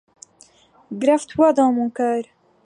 [0.97, 2.23] Grave-toi dans mon cœur!